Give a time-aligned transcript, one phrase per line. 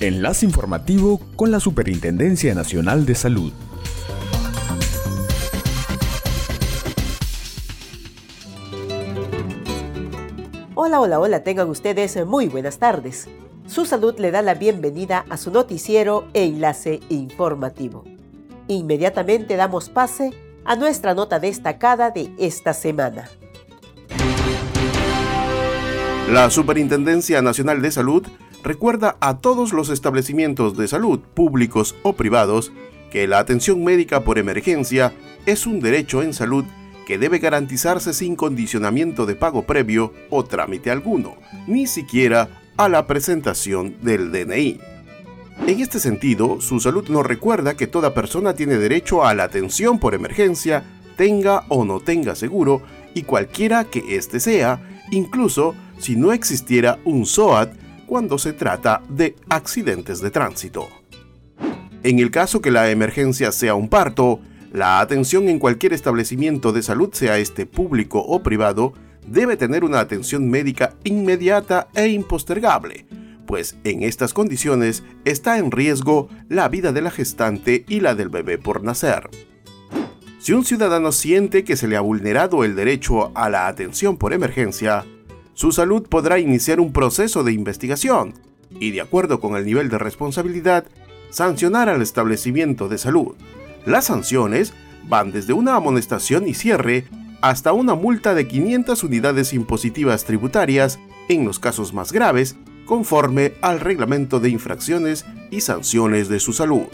[0.00, 3.52] Enlace informativo con la Superintendencia Nacional de Salud.
[10.76, 13.28] Hola, hola, hola, tengan ustedes muy buenas tardes.
[13.66, 18.04] Su salud le da la bienvenida a su noticiero e enlace informativo.
[18.68, 20.30] Inmediatamente damos pase
[20.64, 23.28] a nuestra nota destacada de esta semana.
[26.30, 28.24] La Superintendencia Nacional de Salud
[28.62, 32.72] recuerda a todos los establecimientos de salud, públicos o privados,
[33.10, 35.12] que la atención médica por emergencia
[35.46, 36.64] es un derecho en salud
[37.06, 43.06] que debe garantizarse sin condicionamiento de pago previo o trámite alguno, ni siquiera a la
[43.06, 44.78] presentación del DNI.
[45.66, 49.98] En este sentido, su salud nos recuerda que toda persona tiene derecho a la atención
[49.98, 50.84] por emergencia,
[51.16, 52.82] tenga o no tenga seguro,
[53.14, 54.80] y cualquiera que éste sea,
[55.10, 57.70] incluso si no existiera un SOAT
[58.08, 60.88] cuando se trata de accidentes de tránsito.
[62.02, 64.40] En el caso que la emergencia sea un parto,
[64.72, 68.94] la atención en cualquier establecimiento de salud, sea este público o privado,
[69.26, 73.06] debe tener una atención médica inmediata e impostergable,
[73.46, 78.30] pues en estas condiciones está en riesgo la vida de la gestante y la del
[78.30, 79.28] bebé por nacer.
[80.38, 84.32] Si un ciudadano siente que se le ha vulnerado el derecho a la atención por
[84.32, 85.04] emergencia,
[85.58, 88.32] su salud podrá iniciar un proceso de investigación
[88.78, 90.84] y, de acuerdo con el nivel de responsabilidad,
[91.30, 93.34] sancionar al establecimiento de salud.
[93.84, 94.72] Las sanciones
[95.08, 97.06] van desde una amonestación y cierre
[97.40, 102.54] hasta una multa de 500 unidades impositivas tributarias en los casos más graves,
[102.86, 106.86] conforme al reglamento de infracciones y sanciones de su salud.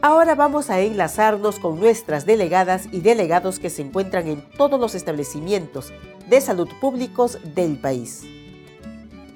[0.00, 4.94] Ahora vamos a enlazarnos con nuestras delegadas y delegados que se encuentran en todos los
[4.94, 5.92] establecimientos
[6.28, 8.22] de salud públicos del país.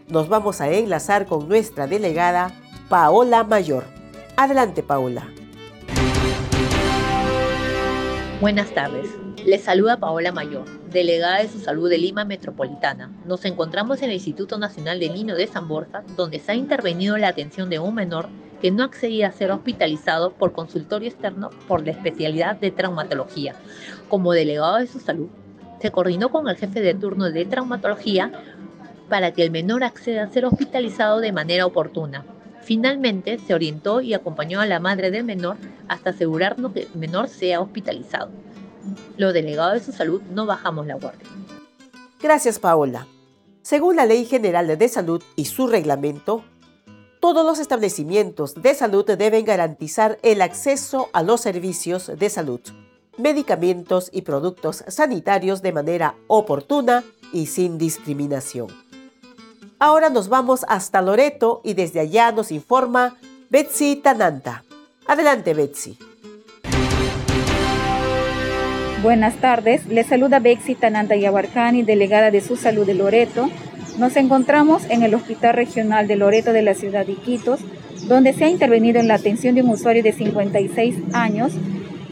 [0.07, 2.53] Nos vamos a enlazar con nuestra delegada
[2.89, 3.87] Paola Mayor.
[4.37, 5.27] Adelante, Paola.
[8.41, 9.11] Buenas tardes.
[9.45, 13.11] Les saluda Paola Mayor, delegada de su salud de Lima Metropolitana.
[13.27, 17.19] Nos encontramos en el Instituto Nacional de Niño de San Borja, donde se ha intervenido
[17.19, 18.29] la atención de un menor
[18.63, 23.57] que no accedía a ser hospitalizado por consultorio externo por la especialidad de traumatología.
[24.09, 25.29] Como delegado de su salud,
[25.81, 28.31] se coordinó con el jefe de turno de traumatología
[29.09, 32.25] para que el menor acceda a ser hospitalizado de manera oportuna.
[32.63, 35.57] Finalmente, se orientó y acompañó a la madre del menor
[35.89, 38.31] hasta asegurarnos que el menor sea hospitalizado.
[39.17, 41.27] Los delegados de su salud no bajamos la guardia.
[42.23, 43.09] Gracias, Paola.
[43.63, 46.45] Según la Ley General de Salud y su reglamento,
[47.23, 52.61] todos los establecimientos de salud deben garantizar el acceso a los servicios de salud,
[53.17, 58.67] medicamentos y productos sanitarios de manera oportuna y sin discriminación.
[59.79, 63.17] Ahora nos vamos hasta Loreto y desde allá nos informa
[63.51, 64.65] Betsy Tananta.
[65.07, 65.97] Adelante, Betsy.
[69.01, 73.49] Buenas tardes, les saluda Betsy Tananta Yabarcani, delegada de su salud de Loreto
[73.99, 77.61] nos encontramos en el Hospital Regional de Loreto de la ciudad de Iquitos,
[78.09, 81.53] donde se ha intervenido en la atención de un usuario de 56 años,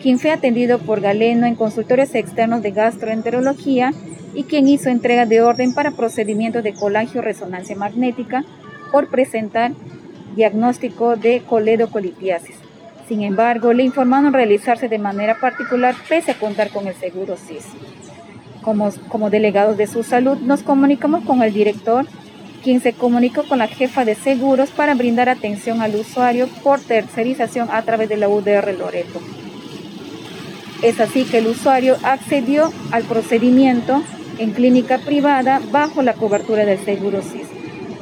[0.02, 3.92] quien fue atendido por Galeno en consultorios externos de gastroenterología
[4.34, 8.44] y quien hizo entrega de orden para procedimiento de colagio resonancia magnética
[8.92, 9.72] por presentar
[10.36, 12.56] diagnóstico de coledocolitiasis.
[13.08, 17.66] Sin embargo, le informaron realizarse de manera particular pese a contar con el seguro CIS
[18.62, 22.06] como, como delegados de su salud, nos comunicamos con el director,
[22.62, 27.68] quien se comunicó con la jefa de seguros para brindar atención al usuario por tercerización
[27.70, 29.20] a través de la UDR Loreto.
[30.82, 34.02] Es así que el usuario accedió al procedimiento
[34.38, 37.48] en clínica privada bajo la cobertura del seguro CIS.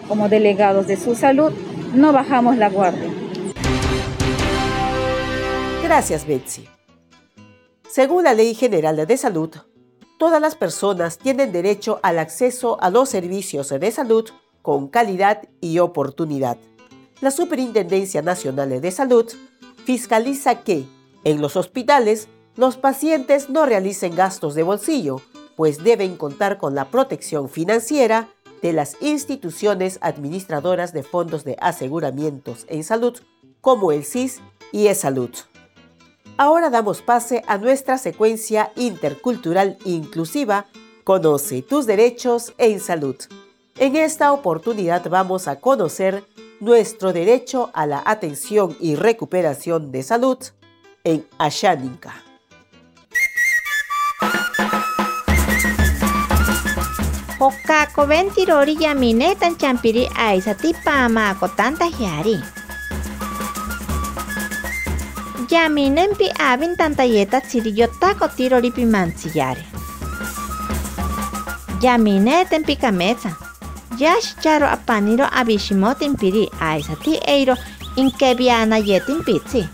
[0.07, 1.53] Como delegados de su salud,
[1.95, 3.11] no bajamos la guardia.
[5.83, 6.69] Gracias, Betsy.
[7.89, 9.51] Según la Ley General de Salud,
[10.19, 14.29] todas las personas tienen derecho al acceso a los servicios de salud
[14.63, 16.59] con calidad y oportunidad.
[17.21, 19.27] La Superintendencia Nacional de Salud
[19.85, 20.85] fiscaliza que,
[21.25, 25.23] en los hospitales, los pacientes no realicen gastos de bolsillo,
[25.57, 28.29] pues deben contar con la protección financiera
[28.63, 33.19] de las instituciones administradoras de fondos de aseguramientos en salud,
[33.61, 34.41] como el CIS
[34.73, 35.31] y E-Salud.
[36.41, 40.67] Ahora damos pase a nuestra secuencia intercultural inclusiva
[41.03, 43.17] Conoce tus derechos en salud.
[43.77, 46.23] En esta oportunidad vamos a conocer
[46.61, 50.39] nuestro derecho a la atención y recuperación de salud
[51.03, 52.15] en Ashaninka.
[58.07, 62.39] Ventirori yaminetan champiri aisati pamako tanta hiari.
[65.51, 69.65] Yaminempi abin tanta yeta tsiriyotako tirori pimantsiyare.
[71.83, 73.31] Yamineten pikameza.
[73.99, 77.55] Yash charo apaniro abishimotin piri aisati eiro
[77.97, 79.65] inkebiana yetin pitsi.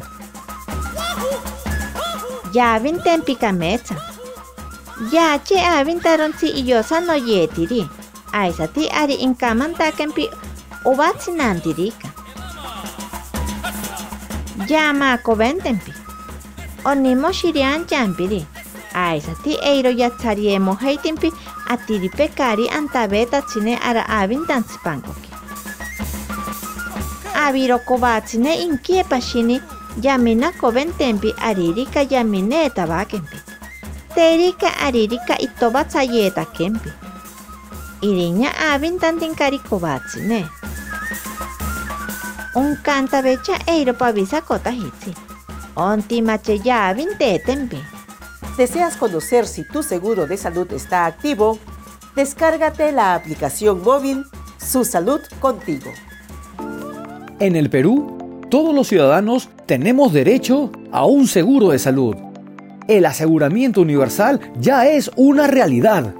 [2.55, 3.95] Yavin tempikameza.
[5.13, 7.83] Yache avin taronsi iyosa no yetiri.
[8.33, 10.29] Aisati ari inkamantakenpi
[10.85, 12.09] ubatsinantirika.
[14.69, 15.93] llama a coventempi.
[16.85, 18.47] Onimo shirian jampiri.
[18.95, 21.33] Aisa eiro ya tariemo heitimpi
[21.69, 25.31] a pecari antabeta chine ara avin danspankoki.
[27.35, 29.61] Aviro kobatsine inkie pashini
[30.01, 33.39] yamina coventempi aririka yamine tabakempi.
[34.15, 36.91] Terika aririka itobatsayeta kempi.
[38.03, 39.35] Iriña avin tantin
[39.69, 40.47] kobatsine.
[42.55, 45.13] Un canta becha eiro pavisa kota hitsi.
[45.75, 46.23] Onti.
[48.57, 51.59] ¿Deseas conocer si tu seguro de salud está activo?
[52.15, 54.25] Descárgate la aplicación móvil
[54.57, 55.91] Su Salud Contigo.
[57.41, 62.15] En el Perú, todos los ciudadanos tenemos derecho a un seguro de salud.
[62.87, 66.15] El aseguramiento universal ya es una realidad.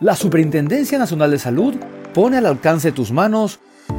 [0.00, 1.76] La Superintendencia Nacional de Salud
[2.12, 3.58] pone al alcance de tus manos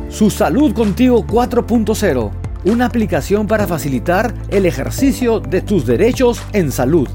[0.09, 2.31] Su Salud Contigo 4.0,
[2.65, 7.07] una aplicación para facilitar el ejercicio de tus derechos en salud.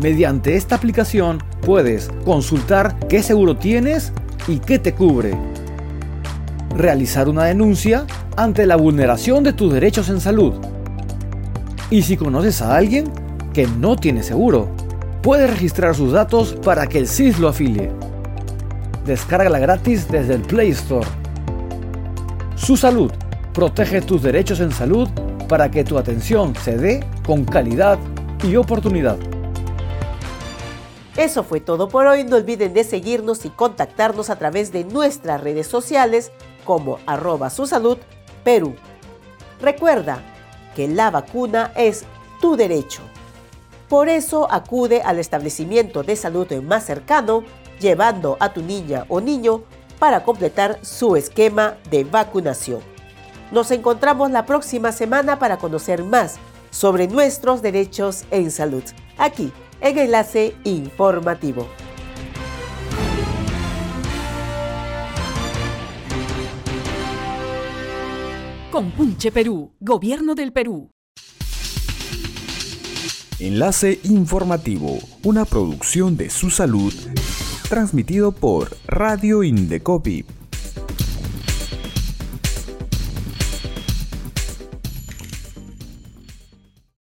[0.00, 4.12] Mediante esta aplicación puedes consultar qué seguro tienes
[4.48, 5.38] y qué te cubre.
[6.76, 8.04] Realizar una denuncia
[8.36, 10.54] ante la vulneración de tus derechos en salud.
[11.88, 13.10] Y si conoces a alguien
[13.52, 14.68] que no tiene seguro,
[15.22, 17.90] puedes registrar sus datos para que el CIS lo afilie.
[19.04, 21.06] Descárgala gratis desde el Play Store.
[22.56, 23.12] Su salud.
[23.52, 25.08] Protege tus derechos en salud
[25.46, 27.98] para que tu atención se dé con calidad
[28.42, 29.18] y oportunidad.
[31.16, 32.24] Eso fue todo por hoy.
[32.24, 36.32] No olviden de seguirnos y contactarnos a través de nuestras redes sociales
[36.64, 37.98] como arroba su salud
[38.42, 38.74] Perú.
[39.60, 40.22] Recuerda
[40.74, 42.04] que la vacuna es
[42.40, 43.02] tu derecho.
[43.88, 47.44] Por eso acude al establecimiento de salud más cercano,
[47.80, 49.62] llevando a tu niña o niño
[49.98, 52.80] para completar su esquema de vacunación.
[53.50, 56.36] Nos encontramos la próxima semana para conocer más
[56.70, 58.82] sobre nuestros derechos en salud,
[59.16, 61.68] aquí en Enlace Informativo.
[68.70, 70.90] Compunche Perú, Gobierno del Perú.
[73.38, 76.92] Enlace Informativo, una producción de su salud,
[77.74, 80.24] transmitido por Radio Indecopi